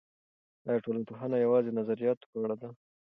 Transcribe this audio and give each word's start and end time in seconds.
ایا 0.67 0.83
ټولنپوهنه 0.85 1.37
یوازې 1.39 1.69
د 1.71 1.75
نظریاتو 1.79 2.29
په 2.31 2.37
اړه 2.43 2.55
ده؟ 2.61 2.69